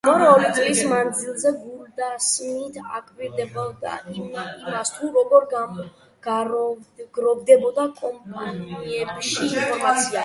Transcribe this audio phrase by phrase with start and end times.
[0.07, 5.47] ბოლო ორი წლის მანძილზე გულდასმით აკვირდებიან იმას, თუ როგორ
[7.19, 10.19] გროვდება კომპანიებში ინფორმაცია.